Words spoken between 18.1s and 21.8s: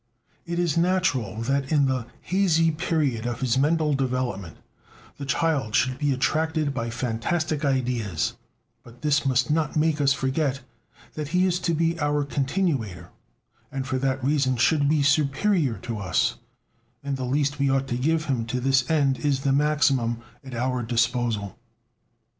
him to this end is the maximum at our disposal.